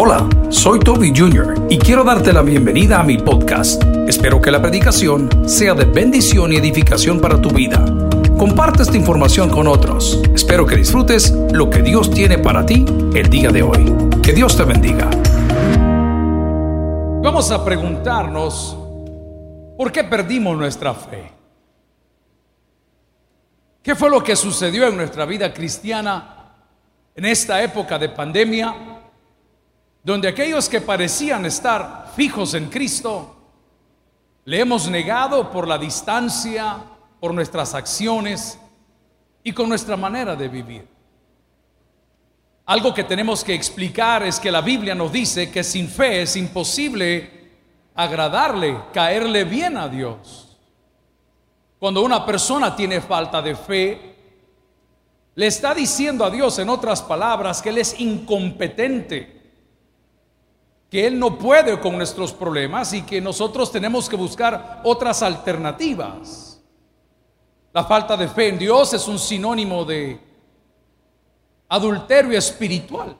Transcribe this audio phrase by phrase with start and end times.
[0.00, 1.66] Hola, soy Toby Jr.
[1.68, 3.82] y quiero darte la bienvenida a mi podcast.
[4.06, 7.84] Espero que la predicación sea de bendición y edificación para tu vida.
[8.38, 10.22] Comparte esta información con otros.
[10.32, 13.92] Espero que disfrutes lo que Dios tiene para ti el día de hoy.
[14.22, 15.10] Que Dios te bendiga.
[17.20, 18.78] Vamos a preguntarnos,
[19.76, 21.28] ¿por qué perdimos nuestra fe?
[23.82, 26.52] ¿Qué fue lo que sucedió en nuestra vida cristiana
[27.16, 28.87] en esta época de pandemia?
[30.08, 33.36] Donde aquellos que parecían estar fijos en Cristo,
[34.46, 36.78] le hemos negado por la distancia,
[37.20, 38.58] por nuestras acciones
[39.44, 40.88] y con nuestra manera de vivir.
[42.64, 46.36] Algo que tenemos que explicar es que la Biblia nos dice que sin fe es
[46.36, 47.50] imposible
[47.94, 50.56] agradarle, caerle bien a Dios.
[51.78, 54.16] Cuando una persona tiene falta de fe,
[55.34, 59.37] le está diciendo a Dios, en otras palabras, que Él es incompetente,
[60.90, 66.62] que Él no puede con nuestros problemas y que nosotros tenemos que buscar otras alternativas.
[67.72, 70.18] La falta de fe en Dios es un sinónimo de
[71.68, 73.14] adulterio espiritual,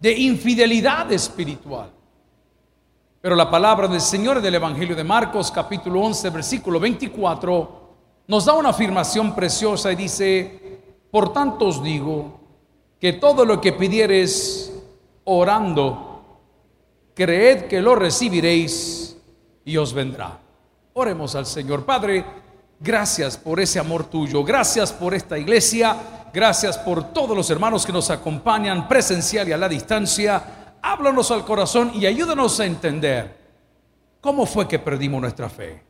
[0.00, 1.90] de infidelidad espiritual.
[3.20, 7.84] Pero la palabra del Señor del Evangelio de Marcos capítulo 11 versículo 24
[8.26, 12.40] nos da una afirmación preciosa y dice, por tanto os digo
[13.00, 14.72] que todo lo que pidiereis
[15.24, 16.13] orando,
[17.14, 19.16] creed que lo recibiréis
[19.64, 20.38] y os vendrá.
[20.94, 21.84] Oremos al Señor.
[21.84, 22.24] Padre,
[22.80, 25.96] gracias por ese amor tuyo, gracias por esta iglesia,
[26.32, 31.44] gracias por todos los hermanos que nos acompañan presencial y a la distancia háblanos al
[31.44, 33.36] corazón y ayúdanos a entender
[34.20, 35.82] cómo fue que perdimos nuestra fe.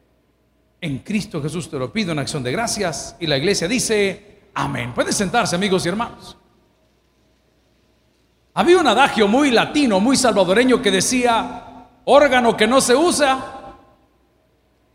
[0.81, 4.95] En Cristo Jesús te lo pido en acción de gracias y la iglesia dice, amén.
[4.95, 6.37] Pueden sentarse amigos y hermanos.
[8.55, 13.75] Había un adagio muy latino, muy salvadoreño que decía, órgano que no se usa,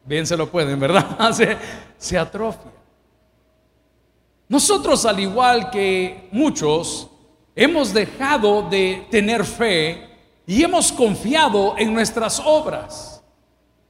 [0.05, 1.31] bien se lo pueden, ¿verdad?
[1.33, 1.57] se,
[1.97, 2.71] se atrofia.
[4.47, 7.09] Nosotros, al igual que muchos,
[7.53, 10.09] hemos dejado de tener fe
[10.47, 13.21] y hemos confiado en nuestras obras.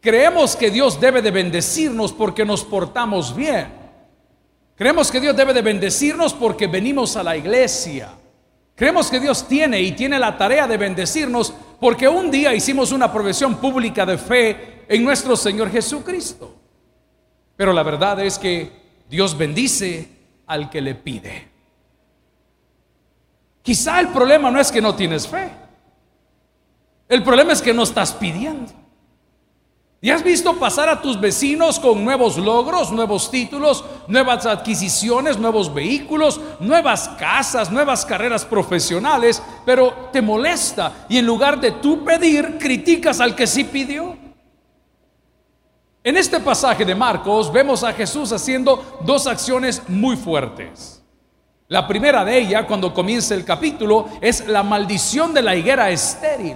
[0.01, 3.68] Creemos que Dios debe de bendecirnos porque nos portamos bien.
[4.75, 8.09] Creemos que Dios debe de bendecirnos porque venimos a la iglesia.
[8.79, 13.12] Creemos que Dios tiene y tiene la tarea de bendecirnos porque un día hicimos una
[13.12, 16.56] profesión pública de fe en nuestro Señor Jesucristo.
[17.57, 18.72] Pero la verdad es que
[19.09, 20.07] Dios bendice
[20.47, 21.50] al que le pide.
[23.62, 25.51] Quizá el problema no es que no tienes fe.
[27.09, 28.72] El problema es que no estás pidiendo.
[30.02, 35.74] ¿Y has visto pasar a tus vecinos con nuevos logros, nuevos títulos, nuevas adquisiciones, nuevos
[35.74, 42.58] vehículos, nuevas casas, nuevas carreras profesionales, pero te molesta y en lugar de tú pedir,
[42.58, 44.18] criticas al que sí pidió?
[46.02, 51.04] En este pasaje de Marcos vemos a Jesús haciendo dos acciones muy fuertes.
[51.68, 56.56] La primera de ellas, cuando comienza el capítulo, es la maldición de la higuera estéril.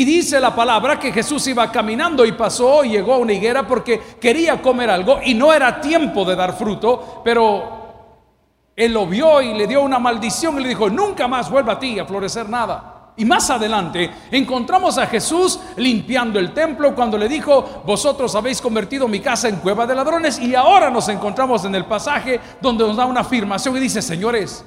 [0.00, 3.66] Y dice la palabra que Jesús iba caminando y pasó y llegó a una higuera
[3.66, 9.42] porque quería comer algo y no era tiempo de dar fruto, pero él lo vio
[9.42, 12.48] y le dio una maldición y le dijo, nunca más vuelva a ti a florecer
[12.48, 13.12] nada.
[13.18, 19.06] Y más adelante encontramos a Jesús limpiando el templo cuando le dijo, vosotros habéis convertido
[19.06, 20.38] mi casa en cueva de ladrones.
[20.38, 24.64] Y ahora nos encontramos en el pasaje donde nos da una afirmación y dice, señores,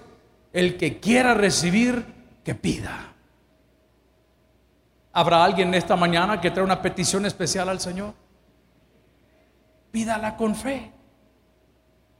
[0.51, 2.05] el que quiera recibir,
[2.43, 3.12] que pida.
[5.13, 8.15] ¿Habrá alguien esta mañana que trae una petición especial al Señor?
[9.91, 10.91] Pídala con fe.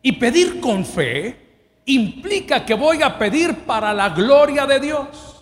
[0.03, 5.32] Y pedir con fe implica que voy a pedir para la gloria de Dios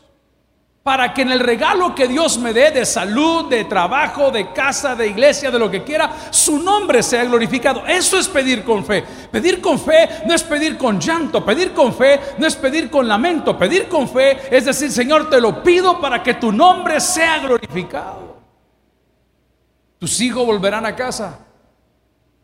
[0.83, 4.95] para que en el regalo que Dios me dé de salud, de trabajo, de casa,
[4.95, 7.85] de iglesia, de lo que quiera, su nombre sea glorificado.
[7.85, 9.03] Eso es pedir con fe.
[9.31, 13.07] Pedir con fe no es pedir con llanto, pedir con fe no es pedir con
[13.07, 17.37] lamento, pedir con fe es decir, Señor, te lo pido para que tu nombre sea
[17.37, 18.37] glorificado.
[19.99, 21.37] Tus hijos volverán a casa,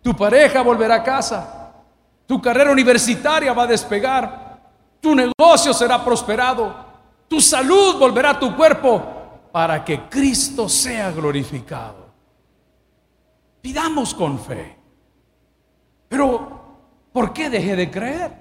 [0.04, 1.72] tu pareja volverá a casa,
[2.28, 4.60] tu carrera universitaria va a despegar,
[5.01, 6.87] tu negocio será prosperado.
[7.28, 9.04] Tu salud volverá a tu cuerpo
[9.52, 12.08] para que Cristo sea glorificado.
[13.62, 14.78] Pidamos con fe.
[16.08, 18.32] Pero, ¿por qué dejé de creer?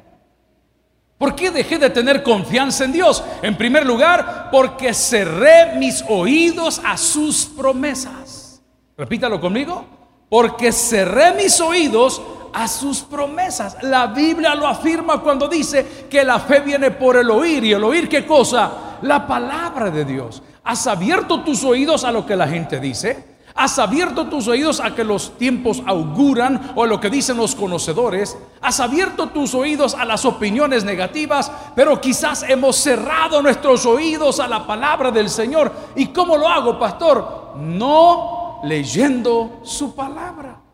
[1.18, 3.24] ¿Por qué dejé de tener confianza en Dios?
[3.42, 8.62] En primer lugar, porque cerré mis oídos a sus promesas.
[8.96, 9.84] Repítalo conmigo.
[10.28, 12.20] Porque cerré mis oídos
[12.56, 13.76] a sus promesas.
[13.82, 17.62] La Biblia lo afirma cuando dice que la fe viene por el oír.
[17.64, 18.86] ¿Y el oír qué cosa?
[19.02, 20.42] la palabra de Dios.
[20.64, 23.36] ¿Has abierto tus oídos a lo que la gente dice?
[23.54, 27.54] ¿Has abierto tus oídos a que los tiempos auguran o a lo que dicen los
[27.54, 28.36] conocedores?
[28.60, 31.50] ¿Has abierto tus oídos a las opiniones negativas?
[31.74, 35.72] Pero quizás hemos cerrado nuestros oídos a la palabra del Señor.
[35.94, 37.54] ¿Y cómo lo hago, pastor?
[37.56, 40.65] No leyendo su palabra.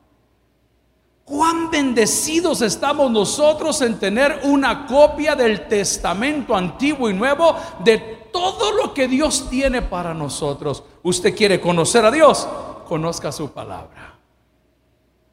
[1.33, 7.97] Cuán bendecidos estamos nosotros en tener una copia del Testamento antiguo y nuevo de
[8.31, 10.83] todo lo que Dios tiene para nosotros.
[11.03, 12.47] ¿Usted quiere conocer a Dios?
[12.87, 14.15] conozca su palabra.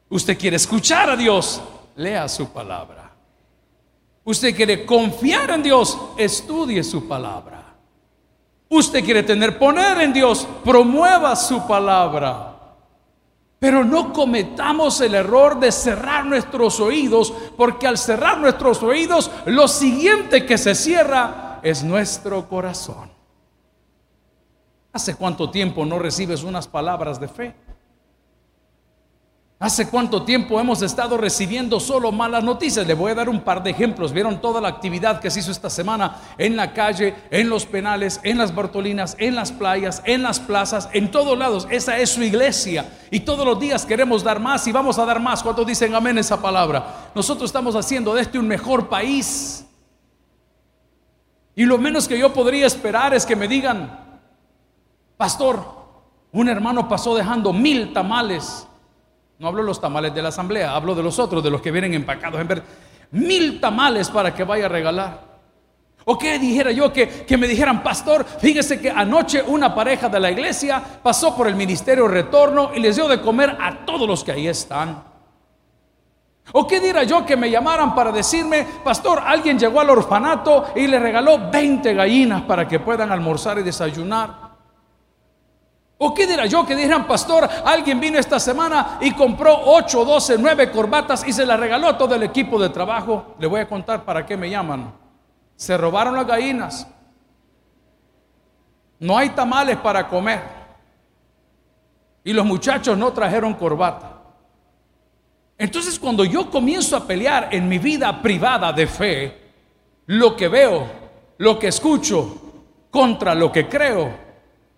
[0.08, 1.60] Usted quiere escuchar a Dios,
[1.96, 3.12] lea su palabra.
[4.24, 7.74] Usted quiere confiar en Dios, estudie su palabra.
[8.70, 12.49] Usted quiere tener poner en Dios, promueva su palabra.
[13.60, 19.68] Pero no cometamos el error de cerrar nuestros oídos, porque al cerrar nuestros oídos, lo
[19.68, 23.10] siguiente que se cierra es nuestro corazón.
[24.92, 27.54] ¿Hace cuánto tiempo no recibes unas palabras de fe?
[29.62, 32.86] ¿Hace cuánto tiempo hemos estado recibiendo solo malas noticias?
[32.86, 34.10] Le voy a dar un par de ejemplos.
[34.10, 38.20] Vieron toda la actividad que se hizo esta semana en la calle, en los penales,
[38.22, 41.68] en las Bartolinas, en las playas, en las plazas, en todos lados.
[41.70, 42.90] Esa es su iglesia.
[43.10, 45.42] Y todos los días queremos dar más y vamos a dar más.
[45.42, 47.10] ¿Cuántos dicen amén esa palabra?
[47.14, 49.66] Nosotros estamos haciendo de este un mejor país.
[51.54, 54.08] Y lo menos que yo podría esperar es que me digan,
[55.18, 55.62] Pastor,
[56.32, 58.66] un hermano pasó dejando mil tamales.
[59.40, 61.94] No hablo los tamales de la asamblea, hablo de los otros, de los que vienen
[61.94, 62.62] empacados en verde.
[63.12, 65.18] Mil tamales para que vaya a regalar.
[66.04, 70.20] O que dijera yo que, que, me dijeran, pastor, fíjese que anoche una pareja de
[70.20, 74.22] la iglesia pasó por el ministerio retorno y les dio de comer a todos los
[74.22, 75.04] que ahí están.
[76.52, 80.86] O qué diera yo que me llamaran para decirme, pastor, alguien llegó al orfanato y
[80.86, 84.49] le regaló 20 gallinas para que puedan almorzar y desayunar.
[86.02, 90.38] ¿O qué dirá yo que dijeran, pastor, alguien vino esta semana y compró 8, 12,
[90.38, 93.34] 9 corbatas y se las regaló a todo el equipo de trabajo?
[93.38, 94.94] Le voy a contar para qué me llaman.
[95.56, 96.88] Se robaron las gallinas.
[98.98, 100.40] No hay tamales para comer.
[102.24, 104.22] Y los muchachos no trajeron corbata.
[105.58, 109.52] Entonces cuando yo comienzo a pelear en mi vida privada de fe,
[110.06, 110.86] lo que veo,
[111.36, 112.40] lo que escucho,
[112.90, 114.29] contra lo que creo,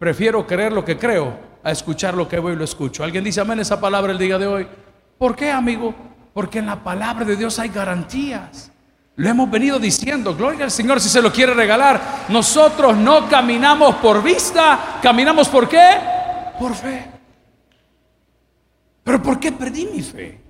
[0.03, 1.33] Prefiero creer lo que creo
[1.63, 3.05] a escuchar lo que veo y lo escucho.
[3.05, 4.67] ¿Alguien dice amén esa palabra el día de hoy?
[5.17, 5.95] ¿Por qué, amigo?
[6.35, 8.73] Porque en la palabra de Dios hay garantías.
[9.15, 12.25] Lo hemos venido diciendo, gloria al Señor si se lo quiere regalar.
[12.31, 16.01] Nosotros no caminamos por vista, caminamos por qué?
[16.59, 17.09] Por fe.
[19.05, 20.43] Pero ¿por qué perdí mi fe?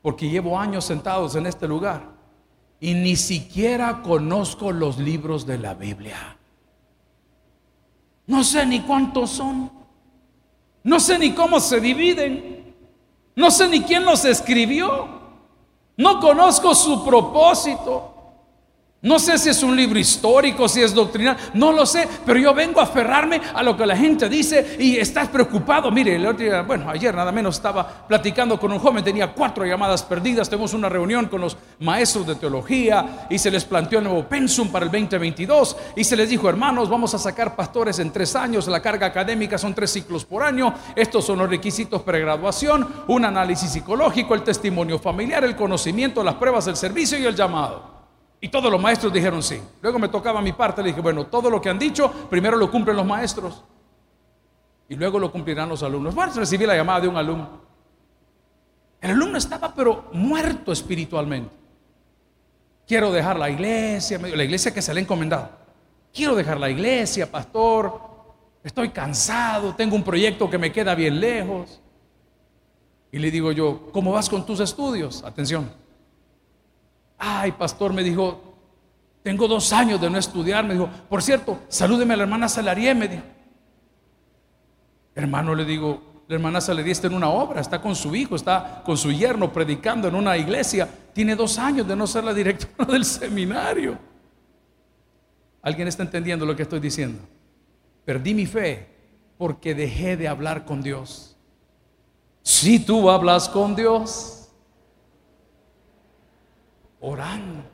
[0.00, 2.00] Porque llevo años sentados en este lugar
[2.80, 6.37] y ni siquiera conozco los libros de la Biblia.
[8.28, 9.70] No sé ni cuántos son.
[10.84, 12.74] No sé ni cómo se dividen.
[13.34, 15.08] No sé ni quién los escribió.
[15.96, 18.14] No conozco su propósito.
[19.00, 22.52] No sé si es un libro histórico, si es doctrinal, no lo sé, pero yo
[22.52, 25.88] vengo a aferrarme a lo que la gente dice y estás preocupado.
[25.92, 29.64] Mire, el otro día, bueno, ayer nada menos estaba platicando con un joven, tenía cuatro
[29.64, 34.04] llamadas perdidas, tenemos una reunión con los maestros de teología y se les planteó el
[34.06, 38.12] nuevo pensum para el 2022 y se les dijo, hermanos, vamos a sacar pastores en
[38.12, 43.04] tres años, la carga académica son tres ciclos por año, estos son los requisitos pregraduación,
[43.06, 47.97] un análisis psicológico, el testimonio familiar, el conocimiento, las pruebas del servicio y el llamado.
[48.40, 49.60] Y todos los maestros dijeron sí.
[49.82, 52.70] Luego me tocaba mi parte, le dije, bueno, todo lo que han dicho, primero lo
[52.70, 53.64] cumplen los maestros.
[54.88, 56.14] Y luego lo cumplirán los alumnos.
[56.14, 57.60] Bueno, recibí la llamada de un alumno.
[59.00, 61.54] El alumno estaba pero muerto espiritualmente.
[62.86, 65.50] Quiero dejar la iglesia, la iglesia que se le ha encomendado.
[66.12, 68.00] Quiero dejar la iglesia, pastor.
[68.64, 71.80] Estoy cansado, tengo un proyecto que me queda bien lejos.
[73.12, 75.22] Y le digo yo, ¿cómo vas con tus estudios?
[75.22, 75.70] Atención.
[77.18, 78.48] Ay, pastor, me dijo,
[79.22, 80.64] tengo dos años de no estudiar.
[80.64, 83.22] Me dijo, por cierto, salúdeme a la hermana Salarie, me dijo.
[85.14, 88.82] Hermano, le digo, la hermana Salarie está en una obra, está con su hijo, está
[88.84, 90.88] con su yerno predicando en una iglesia.
[91.12, 93.98] Tiene dos años de no ser la directora del seminario.
[95.60, 97.20] ¿Alguien está entendiendo lo que estoy diciendo?
[98.04, 98.86] Perdí mi fe
[99.36, 101.36] porque dejé de hablar con Dios.
[102.42, 104.37] Si tú hablas con Dios,
[107.00, 107.64] orando.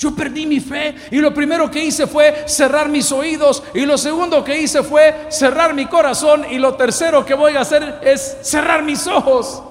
[0.00, 3.98] Yo perdí mi fe y lo primero que hice fue cerrar mis oídos y lo
[3.98, 8.38] segundo que hice fue cerrar mi corazón y lo tercero que voy a hacer es
[8.40, 9.62] cerrar mis ojos.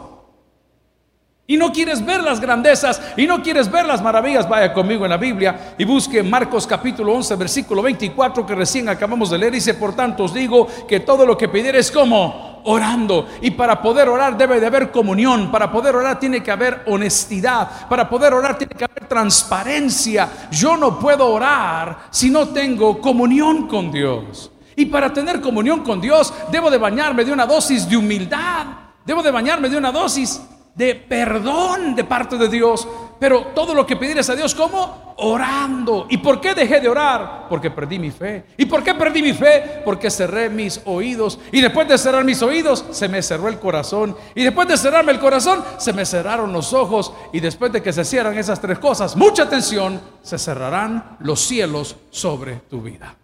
[1.47, 5.09] y no quieres ver las grandezas y no quieres ver las maravillas, vaya conmigo en
[5.09, 9.53] la Biblia y busque Marcos capítulo 11, versículo 24 que recién acabamos de leer.
[9.53, 13.27] Dice, por tanto os digo que todo lo que pidieres como orando.
[13.41, 15.51] Y para poder orar debe de haber comunión.
[15.51, 17.87] Para poder orar tiene que haber honestidad.
[17.87, 20.29] Para poder orar tiene que haber transparencia.
[20.51, 24.51] Yo no puedo orar si no tengo comunión con Dios.
[24.75, 28.65] Y para tener comunión con Dios debo de bañarme de una dosis de humildad.
[29.05, 30.41] Debo de bañarme de una dosis
[30.75, 32.87] de perdón de parte de Dios.
[33.19, 35.13] Pero todo lo que pidieres a Dios, ¿cómo?
[35.17, 36.07] Orando.
[36.09, 37.47] ¿Y por qué dejé de orar?
[37.49, 38.45] Porque perdí mi fe.
[38.55, 39.81] ¿Y por qué perdí mi fe?
[39.83, 41.37] Porque cerré mis oídos.
[41.51, 44.15] Y después de cerrar mis oídos, se me cerró el corazón.
[44.35, 47.11] Y después de cerrarme el corazón, se me cerraron los ojos.
[47.33, 51.97] Y después de que se cierran esas tres cosas, mucha atención, se cerrarán los cielos
[52.11, 53.15] sobre tu vida.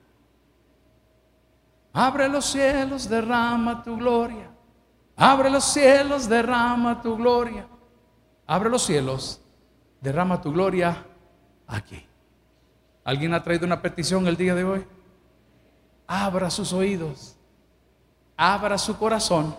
[1.93, 4.49] Abre los cielos, derrama tu gloria.
[5.15, 7.65] Abre los cielos, derrama tu gloria.
[8.45, 9.39] Abre los cielos,
[10.05, 11.03] derrama tu gloria
[11.67, 12.05] aquí.
[13.03, 14.85] ¿Alguien ha traído una petición el día de hoy?
[16.07, 17.35] Abra sus oídos,
[18.37, 19.55] abra su corazón,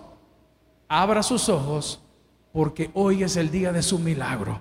[0.89, 2.01] abra sus ojos,
[2.53, 4.61] porque hoy es el día de su milagro.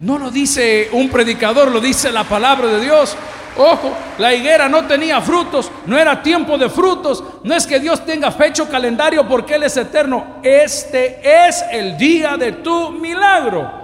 [0.00, 3.16] No lo dice un predicador, lo dice la palabra de Dios.
[3.56, 7.22] Ojo, la higuera no tenía frutos, no era tiempo de frutos.
[7.44, 10.38] No es que Dios tenga fecho calendario porque Él es eterno.
[10.42, 13.77] Este es el día de tu milagro.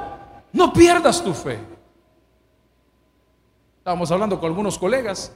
[0.54, 1.58] No pierdas tu fe.
[3.76, 5.30] Estábamos hablando con algunos colegas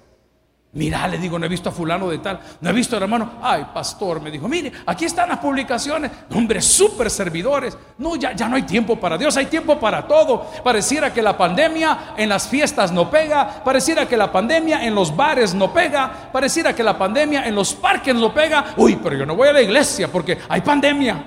[0.70, 3.38] Mira, le digo, no he visto a fulano de tal, no he visto al hermano.
[3.40, 6.10] Ay, pastor, me dijo, mire, aquí están las publicaciones.
[6.34, 7.76] Hombres súper servidores.
[7.96, 10.46] No, ya, ya no hay tiempo para Dios, hay tiempo para todo.
[10.62, 15.16] Pareciera que la pandemia en las fiestas no pega, pareciera que la pandemia en los
[15.16, 18.74] bares no pega, pareciera que la pandemia en los parques no pega.
[18.76, 21.24] Uy, pero yo no voy a la iglesia porque hay pandemia.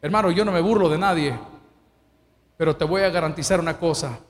[0.00, 1.38] Hermano, yo no me burlo de nadie,
[2.62, 4.20] pero te voy a garantizar una cosa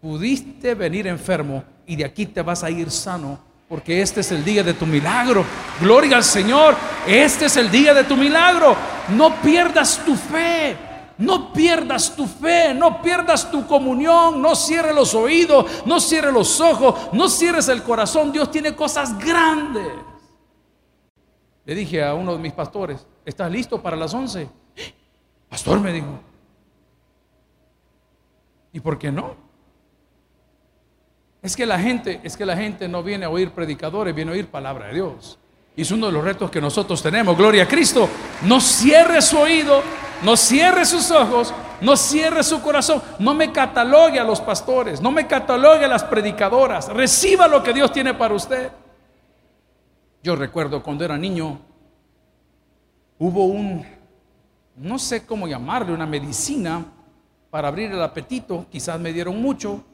[0.00, 3.36] pudiste venir enfermo y de aquí te vas a ir sano,
[3.68, 5.44] porque este es el día de tu milagro.
[5.80, 8.76] Gloria al Señor, este es el día de tu milagro.
[9.08, 10.76] No pierdas tu fe.
[11.18, 16.60] No pierdas tu fe, no pierdas tu comunión, no cierres los oídos, no cierres los
[16.60, 18.30] ojos, no cierres el corazón.
[18.30, 19.94] Dios tiene cosas grandes.
[21.64, 24.48] Le dije a uno de mis pastores, ¿estás listo para las 11?
[25.48, 26.29] Pastor me dijo,
[28.72, 29.36] ¿y por qué no?
[31.42, 34.34] Es que la gente, es que la gente no viene a oír predicadores, viene a
[34.34, 35.38] oír palabra de Dios.
[35.74, 37.36] Y es uno de los retos que nosotros tenemos.
[37.36, 38.08] Gloria a Cristo.
[38.42, 39.82] No cierre su oído,
[40.22, 43.00] no cierre sus ojos, no cierre su corazón.
[43.18, 46.88] No me catalogue a los pastores, no me catalogue a las predicadoras.
[46.88, 48.70] Reciba lo que Dios tiene para usted.
[50.22, 51.58] Yo recuerdo cuando era niño,
[53.18, 53.86] hubo un,
[54.76, 56.84] no sé cómo llamarle, una medicina
[57.50, 58.66] para abrir el apetito.
[58.70, 59.84] Quizás me dieron mucho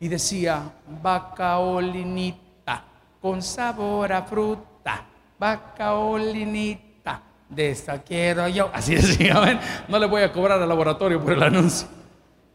[0.00, 0.62] y decía
[1.02, 2.84] bacaolinita
[3.20, 5.04] con sabor a fruta,
[5.38, 8.70] bacaolinita, de esta quiero yo.
[8.72, 11.86] Así decía, no le voy a cobrar al laboratorio por el anuncio.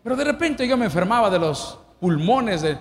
[0.04, 2.78] Pero de repente yo me enfermaba de los pulmones, de,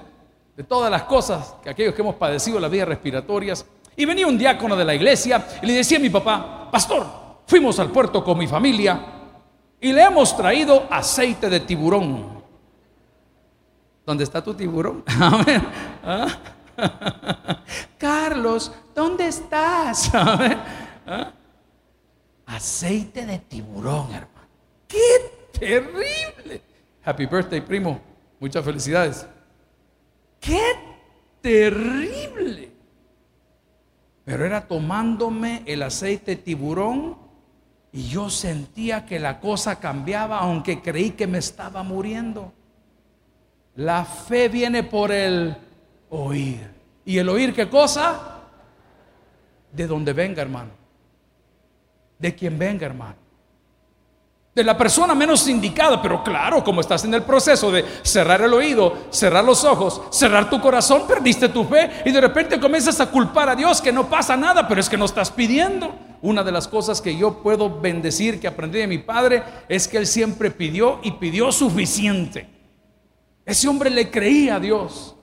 [0.57, 3.65] de todas las cosas, que aquellos que hemos padecido las vías respiratorias.
[3.97, 7.07] Y venía un diácono de la iglesia y le decía a mi papá, pastor,
[7.47, 9.14] fuimos al puerto con mi familia
[9.85, 12.43] y le hemos traído aceite de tiburón.
[14.07, 15.05] ¿Dónde está tu tiburón?
[16.03, 16.27] ¿Ah?
[17.99, 20.11] Carlos, ¿dónde estás?
[20.15, 21.33] ¿Ah?
[22.47, 24.49] Aceite de tiburón, hermano.
[24.89, 26.63] ¡Qué terrible!
[27.05, 28.01] Happy birthday, primo.
[28.41, 29.27] Muchas felicidades.
[30.41, 30.63] ¡Qué
[31.43, 32.73] terrible!
[34.25, 37.24] Pero era tomándome el aceite de tiburón
[37.95, 42.53] y yo sentía que la cosa cambiaba, aunque creí que me estaba muriendo.
[43.77, 45.57] La fe viene por el
[46.11, 46.69] oír.
[47.05, 48.41] ¿Y el oír qué cosa?
[49.71, 50.73] De donde venga, hermano.
[52.19, 53.15] De quien venga, hermano.
[54.55, 58.53] De la persona menos indicada, pero claro, como estás en el proceso de cerrar el
[58.53, 63.11] oído, cerrar los ojos, cerrar tu corazón, perdiste tu fe y de repente comienzas a
[63.11, 65.93] culpar a Dios que no pasa nada, pero es que no estás pidiendo.
[66.23, 69.97] Una de las cosas que yo puedo bendecir que aprendí de mi padre es que
[69.97, 72.49] él siempre pidió y pidió suficiente.
[73.45, 75.17] Ese hombre le creía a Dios.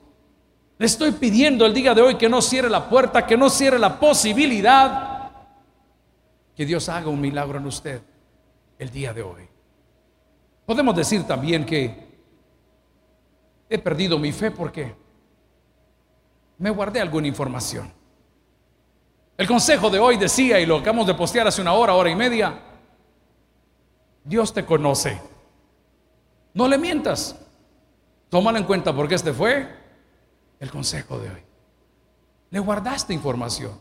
[0.76, 3.78] Le estoy pidiendo el día de hoy que no cierre la puerta, que no cierre
[3.78, 5.30] la posibilidad
[6.54, 8.11] que Dios haga un milagro en usted
[8.82, 9.48] el día de hoy.
[10.66, 12.12] Podemos decir también que
[13.68, 14.94] he perdido mi fe porque
[16.58, 17.92] me guardé alguna información.
[19.36, 22.16] El consejo de hoy decía, y lo acabamos de postear hace una hora, hora y
[22.16, 22.60] media,
[24.24, 25.20] Dios te conoce.
[26.52, 27.36] No le mientas.
[28.28, 29.68] Tómalo en cuenta porque este fue
[30.58, 31.42] el consejo de hoy.
[32.50, 33.78] Le guardaste información.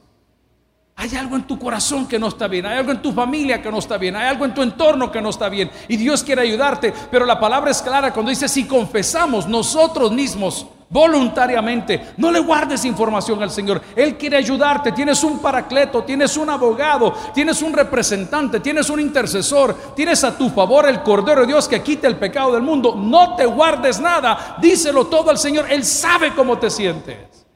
[0.96, 3.72] Hay algo en tu corazón que no está bien, hay algo en tu familia que
[3.72, 5.72] no está bien, hay algo en tu entorno que no está bien.
[5.88, 10.68] Y Dios quiere ayudarte, pero la palabra es clara cuando dice, si confesamos nosotros mismos
[10.92, 13.82] voluntariamente, no le guardes información al Señor.
[13.96, 19.74] Él quiere ayudarte, tienes un paracleto, tienes un abogado, tienes un representante, tienes un intercesor,
[19.96, 22.94] tienes a tu favor el Cordero de Dios que quita el pecado del mundo.
[22.96, 25.66] No te guardes nada, díselo todo al Señor.
[25.72, 27.48] Él sabe cómo te sientes,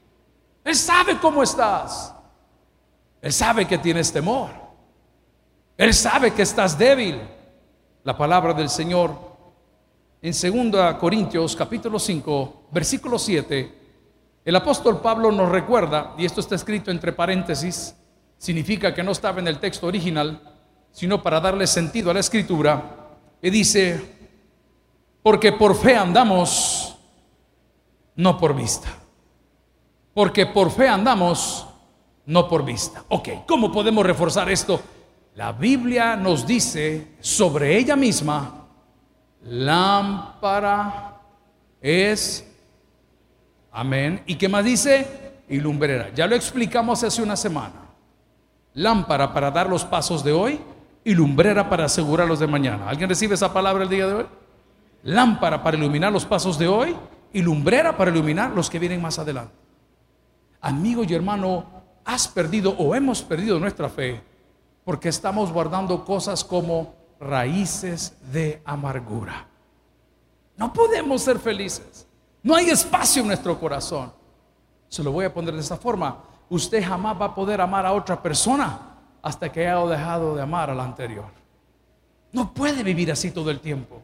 [0.64, 2.15] Él sabe cómo estás.
[3.26, 4.50] Él sabe que tienes temor.
[5.76, 7.20] Él sabe que estás débil.
[8.04, 9.18] La palabra del Señor
[10.22, 13.78] en 2 Corintios capítulo 5, versículo 7,
[14.44, 17.96] el apóstol Pablo nos recuerda, y esto está escrito entre paréntesis,
[18.38, 20.40] significa que no estaba en el texto original,
[20.92, 23.08] sino para darle sentido a la escritura,
[23.42, 24.28] y dice,
[25.24, 26.96] porque por fe andamos,
[28.14, 28.86] no por vista.
[30.14, 31.65] Porque por fe andamos,
[32.26, 33.04] no por vista.
[33.08, 34.80] Ok, ¿cómo podemos reforzar esto?
[35.34, 38.66] La Biblia nos dice sobre ella misma,
[39.42, 41.20] lámpara
[41.80, 42.46] es,
[43.70, 44.22] amén.
[44.26, 45.06] ¿Y qué más dice?
[45.48, 46.10] Y lumbrera.
[46.14, 47.86] Ya lo explicamos hace una semana.
[48.74, 50.60] Lámpara para dar los pasos de hoy
[51.04, 52.88] y lumbrera para asegurar los de mañana.
[52.88, 54.26] ¿Alguien recibe esa palabra el día de hoy?
[55.04, 56.96] Lámpara para iluminar los pasos de hoy
[57.32, 59.54] y lumbrera para iluminar los que vienen más adelante.
[60.60, 61.75] Amigo y hermano,
[62.06, 64.22] has perdido o hemos perdido nuestra fe
[64.84, 69.48] porque estamos guardando cosas como raíces de amargura.
[70.56, 72.06] No podemos ser felices.
[72.42, 74.12] No hay espacio en nuestro corazón.
[74.88, 76.22] Se lo voy a poner de esta forma.
[76.48, 78.78] Usted jamás va a poder amar a otra persona
[79.20, 81.26] hasta que haya dejado de amar a la anterior.
[82.30, 84.00] No puede vivir así todo el tiempo.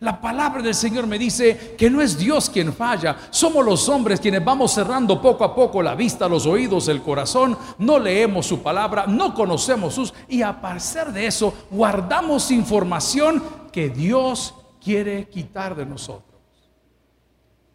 [0.00, 4.18] La palabra del Señor me dice que no es Dios quien falla, somos los hombres
[4.18, 8.62] quienes vamos cerrando poco a poco la vista, los oídos, el corazón, no leemos su
[8.62, 15.76] palabra, no conocemos sus y a partir de eso guardamos información que Dios quiere quitar
[15.76, 16.32] de nosotros.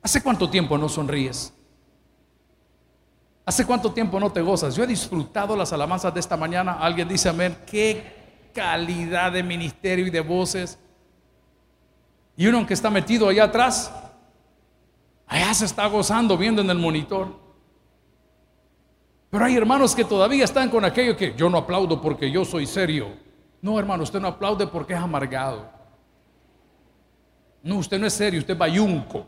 [0.01, 1.53] ¿Hace cuánto tiempo no sonríes?
[3.45, 4.75] ¿Hace cuánto tiempo no te gozas?
[4.75, 6.73] Yo he disfrutado las alabanzas de esta mañana.
[6.73, 7.57] Alguien dice amén.
[7.65, 10.77] Qué calidad de ministerio y de voces.
[12.37, 13.91] Y uno que está metido allá atrás,
[15.25, 17.35] allá se está gozando viendo en el monitor.
[19.31, 22.67] Pero hay hermanos que todavía están con aquello que yo no aplaudo porque yo soy
[22.67, 23.09] serio.
[23.59, 25.67] No, hermano, usted no aplaude porque es amargado.
[27.63, 29.25] No, usted no es serio, usted es bayunco.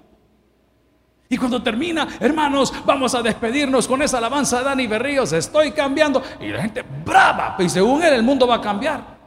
[1.28, 5.34] Y cuando termina, hermanos, vamos a despedirnos con esa alabanza de Dani Berríos.
[5.34, 6.22] Estoy cambiando.
[6.40, 7.56] Y la gente brava.
[7.58, 9.18] Y según él, el mundo va a cambiar.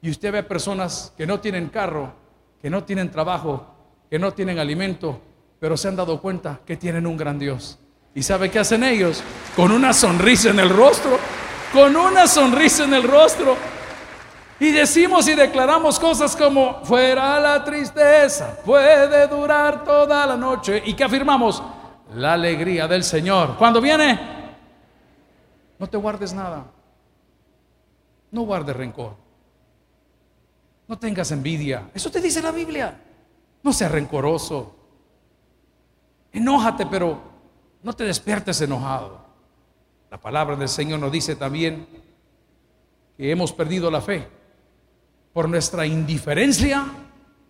[0.00, 2.27] Y usted ve personas que no tienen carro
[2.60, 3.66] que no tienen trabajo,
[4.10, 5.20] que no tienen alimento,
[5.60, 7.78] pero se han dado cuenta que tienen un gran Dios.
[8.14, 9.22] ¿Y sabe qué hacen ellos?
[9.54, 11.18] Con una sonrisa en el rostro,
[11.72, 13.56] con una sonrisa en el rostro.
[14.60, 20.82] Y decimos y declaramos cosas como, fuera la tristeza, puede durar toda la noche.
[20.84, 21.62] ¿Y qué afirmamos?
[22.14, 23.56] La alegría del Señor.
[23.56, 24.18] Cuando viene,
[25.78, 26.64] no te guardes nada.
[28.30, 29.27] No guardes rencor.
[30.88, 31.90] No tengas envidia.
[31.94, 32.98] Eso te dice la Biblia.
[33.62, 34.74] No seas rencoroso.
[36.32, 37.20] Enójate, pero
[37.82, 39.26] no te despiertes enojado.
[40.10, 41.86] La palabra del Señor nos dice también
[43.16, 44.26] que hemos perdido la fe
[45.34, 46.86] por nuestra indiferencia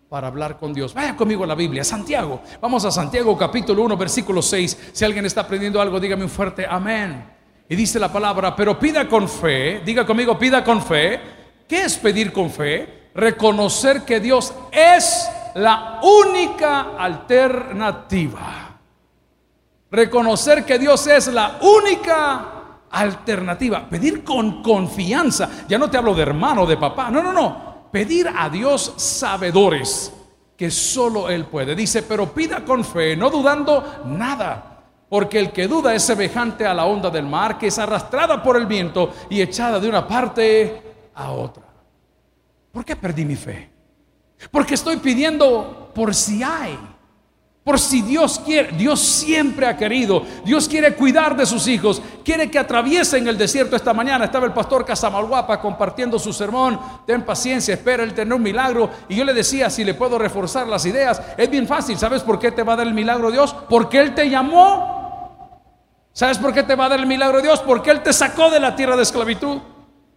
[0.09, 0.93] para hablar con Dios.
[0.93, 2.41] Vaya conmigo a la Biblia, Santiago.
[2.59, 4.89] Vamos a Santiago capítulo 1, versículo 6.
[4.91, 7.23] Si alguien está aprendiendo algo, dígame un fuerte amén.
[7.69, 11.21] Y dice la palabra, pero pida con fe, diga conmigo, pida con fe.
[11.67, 12.98] ¿Qué es pedir con fe?
[13.13, 18.77] Reconocer que Dios es la única alternativa.
[19.91, 22.59] Reconocer que Dios es la única
[22.91, 23.87] alternativa.
[23.89, 25.49] Pedir con confianza.
[25.67, 27.09] Ya no te hablo de hermano, de papá.
[27.09, 27.89] No, no, no.
[27.91, 30.13] Pedir a Dios sabedores
[30.55, 31.75] que solo Él puede.
[31.75, 34.65] Dice, pero pida con fe, no dudando nada.
[35.09, 38.57] Porque el que duda es semejante a la onda del mar que es arrastrada por
[38.57, 40.83] el viento y echada de una parte
[41.15, 41.68] a otra.
[42.71, 43.69] ¿Por qué perdí mi fe?
[44.51, 46.77] Porque estoy pidiendo por si hay.
[47.63, 52.49] Por si Dios quiere, Dios siempre ha querido, Dios quiere cuidar de sus hijos, quiere
[52.49, 54.25] que atraviesen el desierto esta mañana.
[54.25, 56.79] Estaba el pastor Casamalguapa compartiendo su sermón.
[57.05, 58.89] Ten paciencia, espera el tener un milagro.
[59.07, 61.97] Y yo le decía, si le puedo reforzar las ideas, es bien fácil.
[61.99, 63.53] ¿Sabes por qué te va a dar el milagro Dios?
[63.69, 65.59] Porque Él te llamó.
[66.11, 67.59] ¿Sabes por qué te va a dar el milagro Dios?
[67.59, 69.59] Porque Él te sacó de la tierra de esclavitud.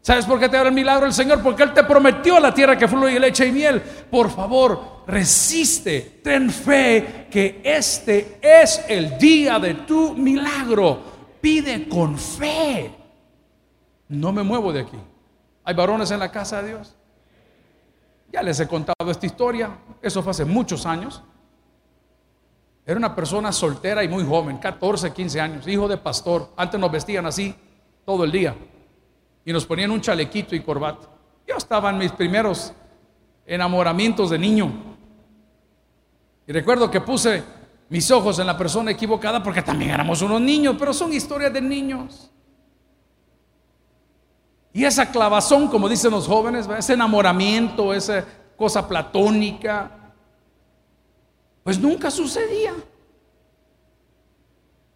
[0.03, 1.41] ¿Sabes por qué te da el milagro el Señor?
[1.41, 3.81] Porque Él te prometió la tierra que fluye leche y miel.
[3.81, 11.12] Por favor, resiste, ten fe que este es el día de tu milagro.
[11.41, 12.93] Pide con fe.
[14.09, 14.99] No me muevo de aquí.
[15.62, 16.97] ¿Hay varones en la casa de Dios?
[18.33, 19.71] Ya les he contado esta historia.
[20.03, 21.23] Eso fue hace muchos años.
[22.85, 26.51] Era una persona soltera y muy joven, 14, 15 años, hijo de pastor.
[26.57, 27.55] Antes nos vestían así
[28.05, 28.57] todo el día
[29.44, 31.09] y nos ponían un chalequito y corbata.
[31.46, 32.72] Yo estaba en mis primeros
[33.46, 34.72] enamoramientos de niño.
[36.46, 37.42] Y recuerdo que puse
[37.88, 41.61] mis ojos en la persona equivocada porque también éramos unos niños, pero son historias de
[41.61, 42.31] niños.
[44.72, 48.24] Y esa clavazón, como dicen los jóvenes, ese enamoramiento, esa
[48.57, 50.14] cosa platónica,
[51.62, 52.72] pues nunca sucedía.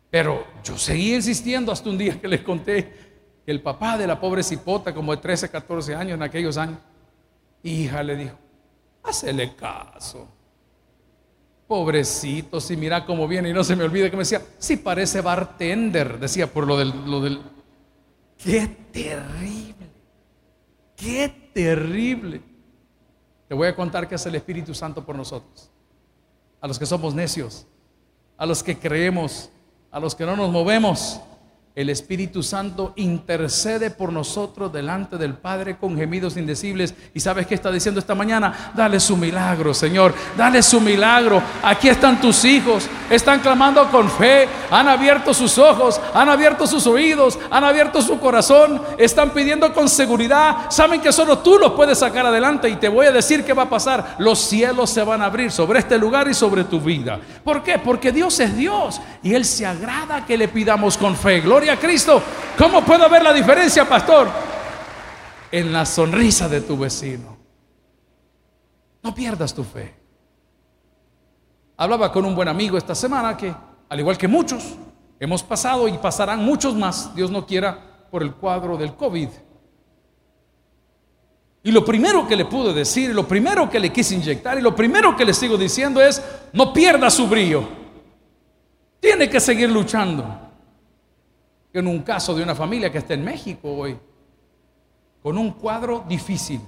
[0.08, 3.05] Pero yo seguía insistiendo hasta un día que les conté
[3.46, 6.78] el papá de la pobre cipota, como de 13, 14 años en aquellos años,
[7.62, 8.36] hija le dijo,
[9.04, 10.28] hacele caso.
[11.68, 15.20] Pobrecito, si mira cómo viene y no se me olvide que me decía, si parece
[15.20, 17.40] bartender, decía por lo del, lo del...
[18.36, 19.88] Qué terrible,
[20.96, 22.42] qué terrible.
[23.48, 25.70] Te voy a contar qué es el Espíritu Santo por nosotros.
[26.60, 27.66] A los que somos necios,
[28.36, 29.50] a los que creemos,
[29.90, 31.20] a los que no nos movemos
[31.76, 36.94] el Espíritu Santo intercede por nosotros delante del Padre con gemidos indecibles.
[37.12, 38.72] ¿Y sabes qué está diciendo esta mañana?
[38.74, 40.14] Dale su milagro, Señor.
[40.38, 41.42] Dale su milagro.
[41.62, 42.88] Aquí están tus hijos.
[43.10, 44.48] Están clamando con fe.
[44.70, 46.00] Han abierto sus ojos.
[46.14, 47.38] Han abierto sus oídos.
[47.50, 48.80] Han abierto su corazón.
[48.96, 50.70] Están pidiendo con seguridad.
[50.70, 52.70] Saben que solo tú los puedes sacar adelante.
[52.70, 54.16] Y te voy a decir qué va a pasar.
[54.18, 57.20] Los cielos se van a abrir sobre este lugar y sobre tu vida.
[57.44, 57.78] ¿Por qué?
[57.78, 58.98] Porque Dios es Dios.
[59.22, 61.42] Y Él se agrada que le pidamos con fe.
[61.42, 62.22] Gloria a Cristo.
[62.58, 64.28] ¿Cómo puedo ver la diferencia, pastor?
[65.50, 67.36] En la sonrisa de tu vecino.
[69.02, 69.94] No pierdas tu fe.
[71.76, 73.54] Hablaba con un buen amigo esta semana que,
[73.88, 74.64] al igual que muchos,
[75.20, 77.78] hemos pasado y pasarán muchos más, Dios no quiera,
[78.10, 79.28] por el cuadro del COVID.
[81.62, 84.74] Y lo primero que le pude decir, lo primero que le quise inyectar y lo
[84.74, 87.68] primero que le sigo diciendo es, no pierda su brillo.
[89.00, 90.45] Tiene que seguir luchando
[91.78, 93.98] en un caso de una familia que está en México hoy,
[95.22, 96.60] con un cuadro difícil.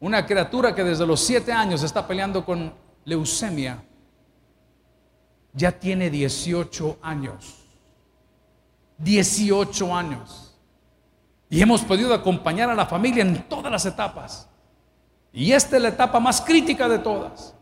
[0.00, 2.72] Una criatura que desde los siete años está peleando con
[3.04, 3.82] leucemia,
[5.52, 7.64] ya tiene 18 años.
[8.98, 10.54] 18 años.
[11.48, 14.48] Y hemos podido acompañar a la familia en todas las etapas.
[15.32, 17.54] Y esta es la etapa más crítica de todas.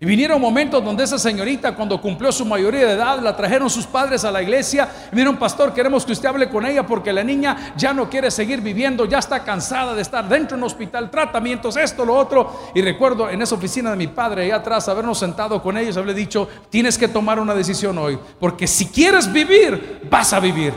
[0.00, 3.84] Y vinieron momentos donde esa señorita, cuando cumplió su mayoría de edad, la trajeron sus
[3.84, 4.88] padres a la iglesia.
[5.10, 8.30] Y vieron, pastor, queremos que usted hable con ella porque la niña ya no quiere
[8.30, 12.70] seguir viviendo, ya está cansada de estar dentro de un hospital, tratamientos, esto, lo otro.
[12.76, 16.14] Y recuerdo en esa oficina de mi padre, allá atrás, habernos sentado con ellos, haberle
[16.14, 20.74] dicho, tienes que tomar una decisión hoy, porque si quieres vivir, vas a vivir.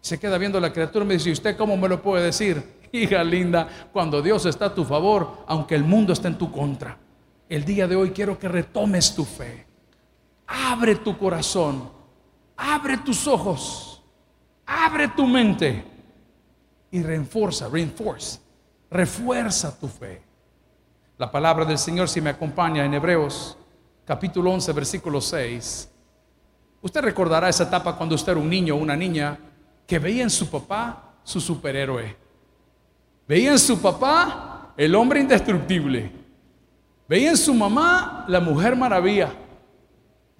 [0.00, 2.82] Se queda viendo la criatura y me dice, ¿y usted cómo me lo puede decir?
[2.92, 7.01] Hija linda, cuando Dios está a tu favor, aunque el mundo esté en tu contra.
[7.52, 9.66] El día de hoy quiero que retomes tu fe.
[10.46, 11.86] Abre tu corazón.
[12.56, 14.02] Abre tus ojos.
[14.64, 15.84] Abre tu mente.
[16.90, 18.40] Y reenforza, reinforce.
[18.90, 20.22] Refuerza tu fe.
[21.18, 23.58] La palabra del Señor si me acompaña en Hebreos
[24.06, 25.90] capítulo 11 versículo 6.
[26.80, 29.38] Usted recordará esa etapa cuando usted era un niño o una niña
[29.86, 32.16] que veía en su papá su superhéroe.
[33.28, 36.21] Veía en su papá el hombre indestructible.
[37.12, 39.28] Veía en su mamá la mujer maravilla.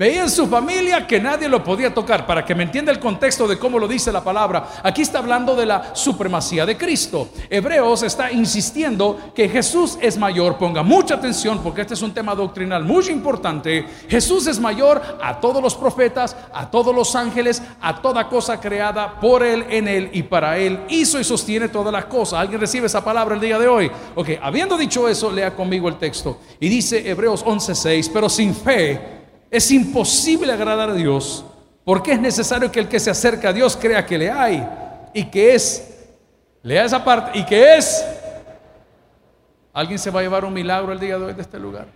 [0.02, 2.26] Veía en su familia que nadie lo podía tocar.
[2.26, 5.54] Para que me entienda el contexto de cómo lo dice la palabra, aquí está hablando
[5.54, 7.28] de la supremacía de Cristo.
[7.48, 10.58] Hebreos está insistiendo que Jesús es mayor.
[10.58, 13.86] Ponga mucha atención porque este es un tema doctrinal muy importante.
[14.08, 19.20] Jesús es mayor a todos los profetas, a todos los ángeles, a toda cosa creada
[19.20, 20.80] por Él, en Él y para Él.
[20.88, 22.40] Hizo y sostiene todas las cosas.
[22.40, 23.88] ¿Alguien recibe esa palabra el día de hoy?
[24.16, 26.40] Ok, habiendo dicho eso, lea conmigo el texto.
[26.58, 29.21] Y dice Hebreos 11:6, pero sin fe
[29.52, 31.44] es imposible agradar a Dios
[31.84, 34.66] porque es necesario que el que se acerca a Dios crea que le hay
[35.12, 36.06] y que es,
[36.62, 38.02] lea esa parte, y que es,
[39.74, 41.86] alguien se va a llevar un milagro el día de hoy de este lugar.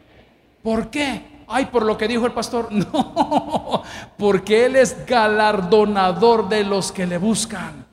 [0.63, 1.45] ¿Por qué?
[1.49, 2.69] Ay, por lo que dijo el pastor.
[2.73, 3.83] No,
[4.19, 7.87] porque Él es galardonador de los que le buscan.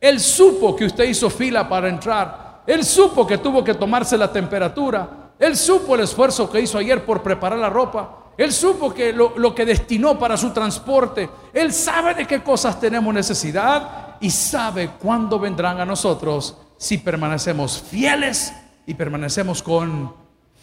[0.00, 2.62] Él supo que usted hizo fila para entrar.
[2.66, 5.08] Él supo que tuvo que tomarse la temperatura.
[5.40, 8.27] Él supo el esfuerzo que hizo ayer por preparar la ropa.
[8.38, 11.28] Él supo que lo, que destinó para su transporte.
[11.52, 14.06] Él sabe de qué cosas tenemos necesidad.
[14.20, 18.52] y sabe cuándo vendrán a nosotros si permanecemos fieles
[18.84, 20.12] y permanecemos con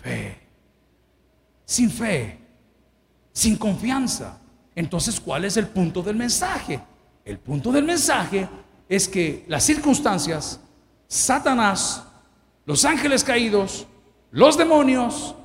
[0.02, 0.40] fe.
[1.64, 2.38] Sin fe,
[3.32, 4.40] sin confianza.
[4.74, 6.82] Entonces, ¿cuál es el punto del mensaje?
[7.24, 8.48] El punto del mensaje
[8.90, 10.60] es que las circunstancias,
[11.08, 12.04] Satanás,
[12.66, 13.88] los ángeles caídos,
[14.32, 15.36] los demonios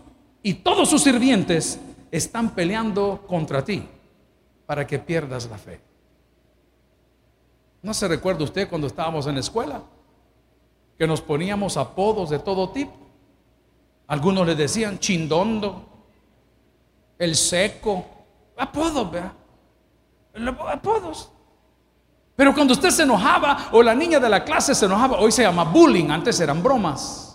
[0.43, 1.79] y todos sus sirvientes
[2.11, 3.87] están peleando contra ti
[4.67, 5.81] para que pierdas la fe.
[7.83, 9.83] ¿No se recuerda usted cuando estábamos en la escuela?
[10.99, 12.93] Que nos poníamos apodos de todo tipo.
[14.07, 15.87] Algunos le decían chindondo,
[17.19, 18.05] el seco,
[18.57, 19.33] apodos, ¿verdad?
[20.73, 21.31] Apodos.
[22.37, 25.43] Pero cuando usted se enojaba o la niña de la clase se enojaba, hoy se
[25.43, 27.30] llama bullying, antes eran bromas.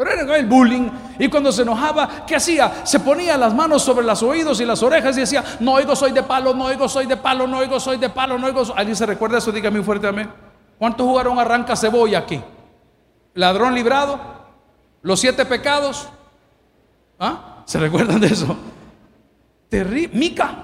[0.00, 0.88] Pero era el bullying.
[1.18, 2.86] Y cuando se enojaba, ¿qué hacía?
[2.86, 6.12] Se ponía las manos sobre los oídos y las orejas y decía, no oigo, soy
[6.12, 8.62] de palo, no oigo, soy de palo, no oigo, soy de palo, no oigo.
[8.74, 9.52] ¿Alguien se recuerda eso?
[9.52, 10.30] Dígame fuerte amén.
[10.78, 12.42] ¿Cuántos jugaron arranca cebolla aquí?
[13.34, 14.18] ¿Ladrón librado?
[15.02, 16.08] ¿Los siete pecados?
[17.18, 17.62] ¿Ah?
[17.66, 18.56] ¿Se recuerdan de eso?
[19.68, 20.18] Terrible.
[20.18, 20.54] Mica.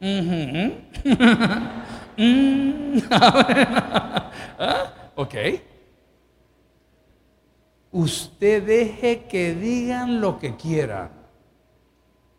[2.20, 2.98] Mm.
[4.58, 4.86] ¿Ah?
[5.14, 5.34] Ok
[7.92, 11.10] usted deje que digan lo que quieran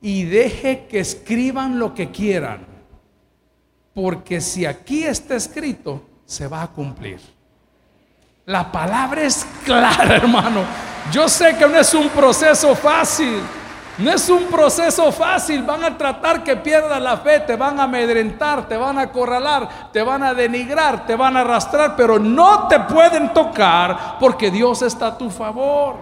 [0.01, 2.65] y deje que escriban lo que quieran,
[3.93, 7.19] porque si aquí está escrito, se va a cumplir.
[8.45, 10.63] La palabra es clara, hermano.
[11.11, 13.41] Yo sé que no es un proceso fácil.
[13.99, 17.83] No es un proceso fácil, van a tratar que pierdas la fe, te van a
[17.83, 22.69] amedrentar, te van a acorralar, te van a denigrar, te van a arrastrar, pero no
[22.69, 25.97] te pueden tocar porque Dios está a tu favor.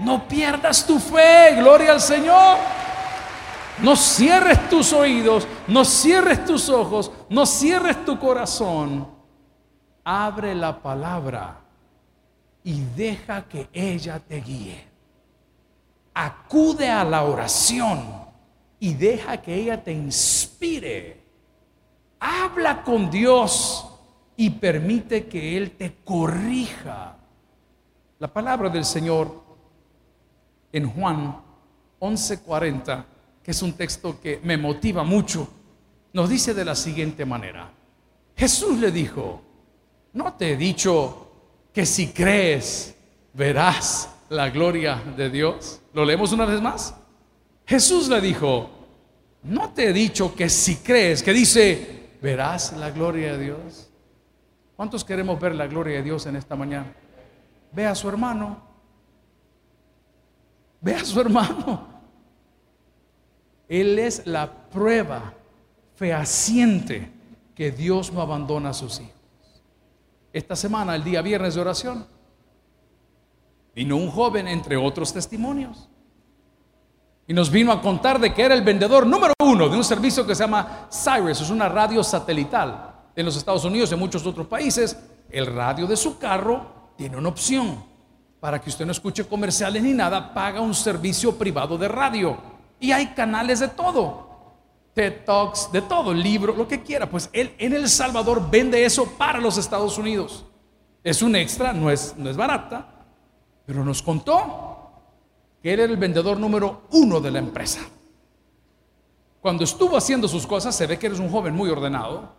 [0.00, 2.56] No pierdas tu fe, gloria al Señor.
[3.80, 9.06] No cierres tus oídos, no cierres tus ojos, no cierres tu corazón.
[10.04, 11.60] Abre la palabra
[12.64, 14.91] y deja que ella te guíe
[16.14, 18.22] acude a la oración
[18.78, 21.22] y deja que ella te inspire.
[22.20, 23.86] Habla con Dios
[24.36, 27.16] y permite que Él te corrija.
[28.18, 29.42] La palabra del Señor
[30.72, 31.36] en Juan
[32.00, 33.04] 11:40,
[33.42, 35.48] que es un texto que me motiva mucho,
[36.12, 37.70] nos dice de la siguiente manera.
[38.36, 39.42] Jesús le dijo,
[40.12, 41.30] no te he dicho
[41.72, 42.94] que si crees
[43.32, 45.80] verás la gloria de Dios.
[45.92, 46.94] ¿Lo leemos una vez más?
[47.66, 48.70] Jesús le dijo,
[49.42, 53.90] no te he dicho que si crees, que dice, verás la gloria de Dios.
[54.74, 56.92] ¿Cuántos queremos ver la gloria de Dios en esta mañana?
[57.72, 58.58] Ve a su hermano.
[60.80, 61.86] Ve a su hermano.
[63.68, 65.34] Él es la prueba
[65.94, 67.12] fehaciente
[67.54, 69.12] que Dios no abandona a sus hijos.
[70.32, 72.06] Esta semana, el día viernes de oración,
[73.74, 75.88] Vino un joven, entre otros testimonios,
[77.26, 80.26] y nos vino a contar de que era el vendedor número uno de un servicio
[80.26, 84.26] que se llama Cyrus, es una radio satelital en los Estados Unidos y en muchos
[84.26, 84.96] otros países.
[85.30, 87.84] El radio de su carro tiene una opción.
[88.40, 92.36] Para que usted no escuche comerciales ni nada, paga un servicio privado de radio.
[92.80, 94.30] Y hay canales de todo.
[94.94, 97.08] TED Talks, de todo, libro, lo que quiera.
[97.08, 100.44] Pues él en El Salvador vende eso para los Estados Unidos.
[101.04, 102.91] Es un extra, no es, no es barata,
[103.72, 104.90] pero nos contó
[105.62, 107.80] que él era el vendedor número uno de la empresa.
[109.40, 112.34] Cuando estuvo haciendo sus cosas, se ve que eres un joven muy ordenado.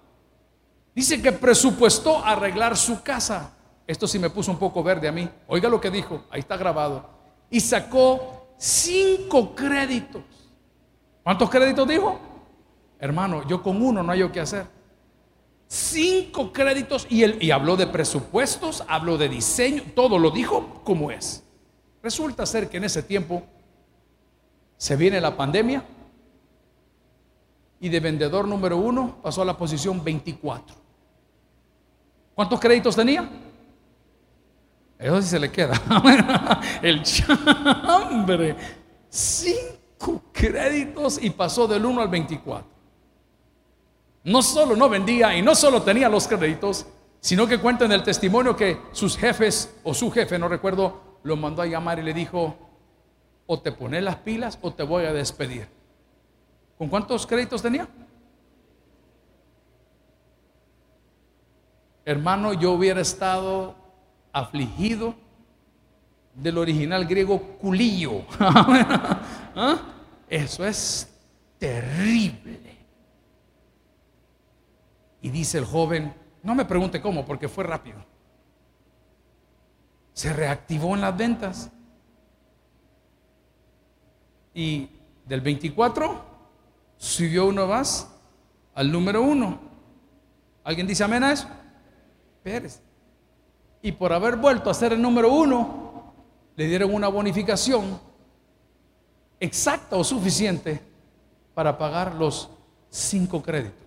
[0.93, 3.52] Dice que presupuestó arreglar su casa.
[3.88, 5.28] Esto sí me puso un poco verde a mí.
[5.48, 7.10] Oiga lo que dijo, ahí está grabado.
[7.50, 10.22] Y sacó cinco créditos.
[11.24, 12.19] ¿Cuántos créditos dijo?
[13.00, 14.67] Hermano, yo con uno no hay que hacer.
[15.73, 21.43] Cinco créditos y, y habló de presupuestos, habló de diseño, todo lo dijo como es.
[22.03, 23.41] Resulta ser que en ese tiempo
[24.77, 25.83] se viene la pandemia
[27.79, 30.75] y de vendedor número uno pasó a la posición 24.
[32.36, 33.27] ¿Cuántos créditos tenía?
[34.99, 36.62] Eso sí se le queda.
[36.83, 38.55] El chambre.
[39.09, 42.72] Cinco créditos y pasó del 1 al 24.
[44.23, 46.86] No solo no vendía y no solo tenía los créditos,
[47.19, 51.36] sino que cuenta en el testimonio que sus jefes o su jefe, no recuerdo, lo
[51.36, 52.55] mandó a llamar y le dijo,
[53.45, 55.67] o te pones las pilas o te voy a despedir.
[56.77, 57.88] ¿Con cuántos créditos tenía?
[62.05, 63.75] Hermano, yo hubiera estado
[64.33, 65.15] afligido
[66.33, 68.23] del original griego culillo.
[68.39, 69.77] ¿Ah?
[70.29, 71.09] Eso es
[71.59, 72.72] terrible.
[75.23, 77.97] Y dice el joven, No me pregunte cómo, porque fue rápido.
[80.13, 81.71] Se reactivó en las ventas.
[84.53, 84.89] Y
[85.25, 86.23] del 24
[86.97, 88.13] subió uno más
[88.75, 89.59] al número uno.
[90.65, 91.47] ¿Alguien dice amén a eso?
[92.43, 92.81] Pérez.
[93.81, 96.13] Y por haber vuelto a ser el número uno,
[96.57, 97.97] le dieron una bonificación
[99.39, 100.81] exacta o suficiente
[101.53, 102.49] para pagar los
[102.89, 103.83] cinco créditos.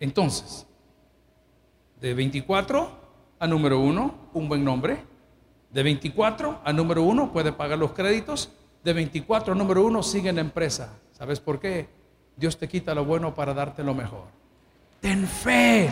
[0.00, 0.66] Entonces,
[2.00, 2.90] de 24
[3.38, 5.04] a número uno, un buen nombre.
[5.70, 8.50] De 24 a número uno puede pagar los créditos.
[8.82, 10.98] De 24 a número uno sigue en la empresa.
[11.12, 11.88] ¿Sabes por qué?
[12.36, 14.24] Dios te quita lo bueno para darte lo mejor.
[15.00, 15.90] Ten fe,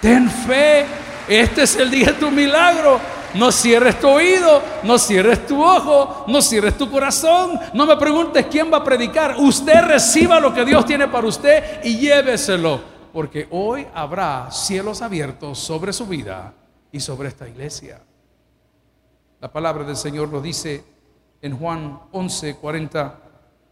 [0.00, 0.84] ten fe.
[1.26, 3.00] Este es el día de tu milagro.
[3.34, 7.58] No cierres tu oído, no cierres tu ojo, no cierres tu corazón.
[7.74, 9.36] No me preguntes quién va a predicar.
[9.38, 12.95] Usted reciba lo que Dios tiene para usted y lléveselo.
[13.16, 16.52] Porque hoy habrá cielos abiertos sobre su vida
[16.92, 17.98] y sobre esta iglesia.
[19.40, 20.84] La palabra del Señor lo dice
[21.40, 23.18] en Juan 11, 40.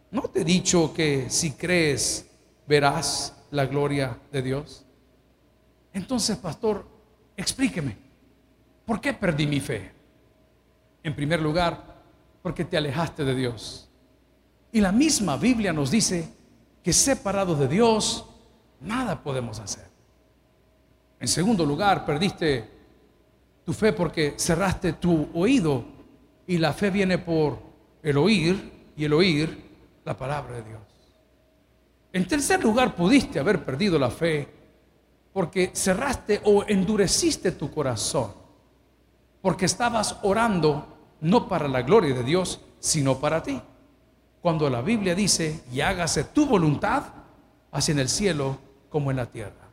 [0.09, 2.27] ¿No te he dicho que si crees
[2.65, 4.83] verás la gloria de Dios?
[5.93, 6.83] Entonces, pastor,
[7.37, 7.95] explíqueme,
[8.83, 9.91] ¿por qué perdí mi fe?
[11.03, 12.01] En primer lugar,
[12.41, 13.91] porque te alejaste de Dios.
[14.71, 16.27] Y la misma Biblia nos dice
[16.81, 18.31] que separados de Dios,
[18.85, 19.85] nada podemos hacer.
[21.19, 22.69] En segundo lugar, perdiste
[23.65, 25.83] tu fe porque cerraste tu oído
[26.47, 27.57] y la fe viene por
[28.03, 29.65] el oír y el oír
[30.05, 30.81] la palabra de Dios.
[32.13, 34.47] En tercer lugar, pudiste haber perdido la fe
[35.33, 38.31] porque cerraste o endureciste tu corazón,
[39.41, 43.61] porque estabas orando no para la gloria de Dios, sino para ti.
[44.41, 47.03] Cuando la Biblia dice, y hágase tu voluntad,
[47.71, 48.59] así en el cielo
[48.95, 49.67] como en la tierra.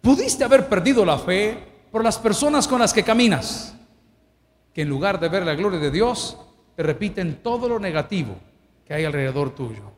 [0.00, 1.58] Pudiste haber perdido la fe
[1.90, 3.74] por las personas con las que caminas,
[4.72, 6.38] que en lugar de ver la gloria de Dios,
[6.76, 8.36] te repiten todo lo negativo
[8.86, 9.90] que hay alrededor tuyo.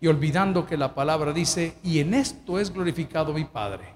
[0.00, 3.94] Y olvidando que la palabra dice, y en esto es glorificado mi Padre,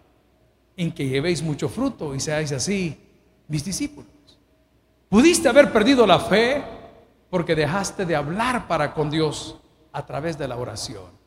[0.76, 3.00] en que llevéis mucho fruto y seáis así
[3.48, 4.12] mis discípulos.
[5.08, 6.62] Pudiste haber perdido la fe
[7.30, 9.56] porque dejaste de hablar para con Dios
[9.90, 11.17] a través de la oración.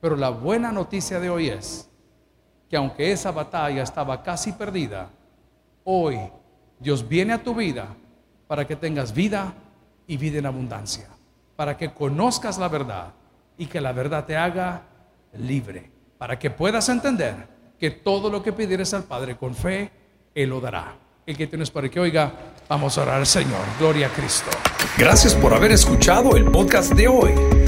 [0.00, 1.88] Pero la buena noticia de hoy es
[2.68, 5.10] que aunque esa batalla estaba casi perdida,
[5.84, 6.18] hoy
[6.78, 7.88] Dios viene a tu vida
[8.46, 9.52] para que tengas vida
[10.06, 11.08] y vida en abundancia
[11.58, 13.08] para que conozcas la verdad
[13.56, 14.82] y que la verdad te haga
[15.32, 17.34] libre, para que puedas entender
[17.80, 19.90] que todo lo que pidieres al Padre con fe,
[20.36, 20.94] Él lo dará.
[21.26, 22.32] El que tienes para que oiga,
[22.68, 23.58] vamos a orar al Señor.
[23.80, 24.50] Gloria a Cristo.
[24.96, 27.67] Gracias por haber escuchado el podcast de hoy.